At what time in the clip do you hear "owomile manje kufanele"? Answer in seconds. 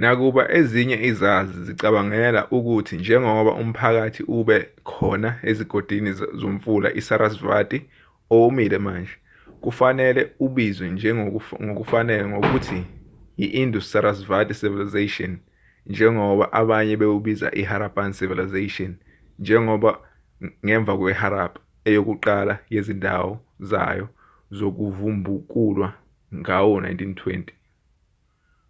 8.34-10.22